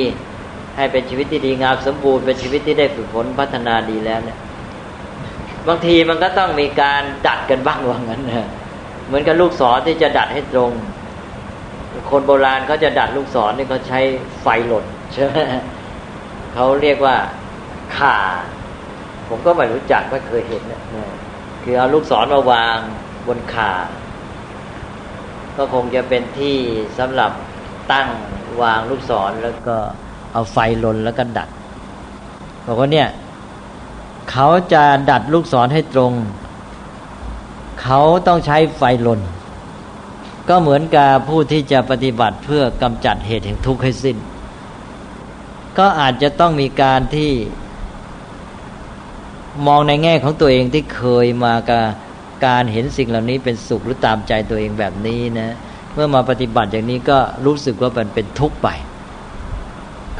[0.78, 4.38] ให้เป็นชีวิตที่ดีงามสมบูรณ์เป็นชีวิตที่ได้ฝึกฝนพัฒนาดีแล้วเนี่ย
[5.68, 8.48] บางทีมันก็ต้องมีการดัดกันบ้างว่างั้นนะ
[9.08, 10.72] เหมือนกับลูกศรที่จะดัดให้ตรง
[12.12, 14.00] คนโบราณเขาจะดัดลูกศรนี่เขาใช้
[14.42, 15.38] ไฟหล่นใช่ไหม
[16.54, 17.16] เขาเรียกว่า
[17.98, 18.18] ข่า
[19.30, 20.82] ผมก็ไม่รู้จักไม่เคยเห็นนะ
[21.64, 22.78] คือเอาลูกศรมาวาง
[23.28, 23.74] บนข่า
[25.58, 26.58] ก็คงจะเป็นที่
[27.00, 27.32] สำหรับ
[27.92, 28.08] ตั้ง
[28.62, 29.78] วางลูกศรแล้วก็
[30.34, 31.50] เอาไฟลนแล้วก็ดัด
[32.66, 33.08] บอกว่าเนี่ย
[34.32, 36.14] เขาจะดัดลูกศรให้ตรง
[37.82, 39.20] เขาต้องใช้ไฟลน
[40.50, 44.18] ก็เหมือนกับผู้ที่จะปฏิบัติเพื่อกำจัดเหตุแห่งทุกข์ให้สิ้น
[45.78, 47.32] ก็อาจจะต้องมีการที่
[49.68, 51.84] มองในแง่ของตัวเองที่เคยมากับ
[52.46, 55.56] การเห็นสิ่งเหล่านี้เป็นสุขหรือตามใจตัวเองแบบนี้นะ
[55.94, 58.70] เมื่อมาปฏิบัติอย่างนี้ก็รู้สึกว่ามันเป็นทุกข์ไป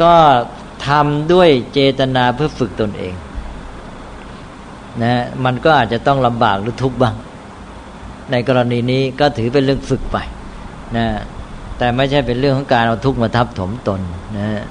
[0.02, 0.14] ก็
[0.88, 3.14] ทำด้วยเจตนาเพื่อฝึกตนเอง
[5.04, 7.16] นะมันก็อาจจะต้องลำบากหรือทุกข์บ้าง
[8.32, 10.18] ในกรณีนี้ก็ถือเป็นเรื่องฝึกไป
[10.98, 11.08] นะ
[11.78, 14.02] แต่ไม่ใช่เป็นเรื่องของการเอาทุกข์มาทับถมตน
[14.38, 14.64] นะ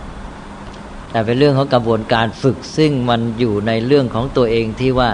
[1.11, 5.11] แต่เป็นเรื่องของกระบวนการฝึก ซึ่งมันอยู่ในเรื่องของตัวเองที่ว่า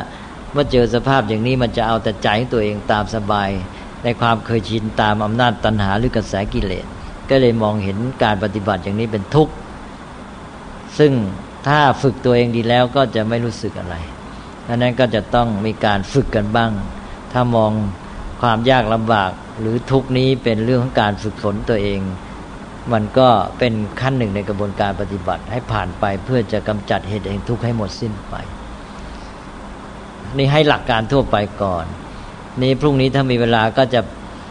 [0.53, 3.51] เมื่อเจอสภาพอย่างนี้มันจะเอาแต่ใจตัวเองตามสบาย
[4.05, 6.87] ในความเคยชินตามอำนาจตัณหาหรือกระแสกิเลส
[7.31, 9.53] ก็เลยมองเห็นการปฏิบัติอย่างนี้เป็นทุกข์
[10.99, 11.13] ซึ่ง
[11.69, 13.97] ถ้าฝึกตัวเองดีแล้วก็จะไม่รู้สึกอะไร
[14.67, 16.71] ดังนั้นก็จะต้องมีการฝึกกันบ้าง
[17.33, 17.73] ถ้ามอง
[18.43, 19.31] ความยากลำบาก
[19.61, 22.01] หรือทุกนี้เป็นเรื่องของการฝึกฝนตัวเอง
[22.93, 28.35] มันก็เป็นขั้นหนึ่งในกระบวนการปฏิบัติให้ผ่านไปเพื่อจะกำจัดเหตุเองทุกข์ให้หมดสิ้นไป
[30.37, 31.85] นี่ให้หลักการทั่วไปก่อน
[32.63, 34.01] นี่พรุ่งนี้ถ้ามีเวลาก็จะ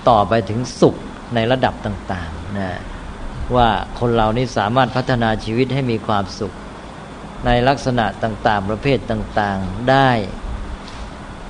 [0.09, 0.95] ต่อไปถึงสุข
[1.35, 2.69] ในระดับต่าง ๆ นะ
[3.55, 6.53] ว่าคนเรานี่สามารถพัฒนาชีวิตให้มีความสุข
[7.45, 10.09] ในลักษณะต่างๆ ประเภทต่างๆได้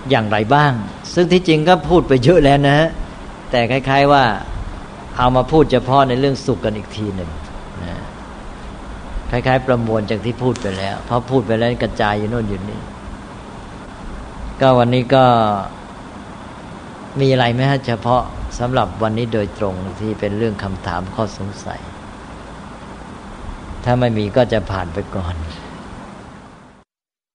[0.10, 0.74] อย่างไรบ้าง
[1.14, 2.90] ซึ่งที่จริงก็พูดไปเยอะแล้วนะฮะ
[3.52, 4.24] แต่คล้าย ๆว่า
[5.18, 7.32] เอามาพูดเฉพาะในเรื่องสุขกันอีกทีหนึ่ง
[7.84, 7.98] นะ
[9.30, 12.82] คล้ายๆ ประมวลจากที่พูดไปแล้วเพราะพูดไปแล้วกระจายอยู่โน่นอยู่นี่
[14.62, 15.26] ก็วันนี้ก็
[17.20, 18.24] มีอะไรไหมฮะเฉพาะ
[18.60, 21.82] สำหรับวันนี้โดยตรงที่เป็นเรื่องคำถามข้อสงสัย
[23.84, 25.36] ถ้าไม่มีก็จะผ่านไปก่อน